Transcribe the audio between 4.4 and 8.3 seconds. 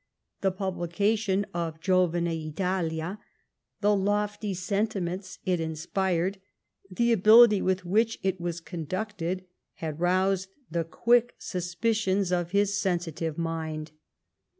sentiments it inspired; the ability with which